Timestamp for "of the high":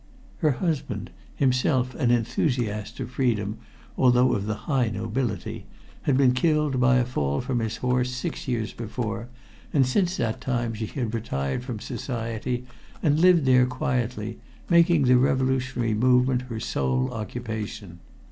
4.33-4.89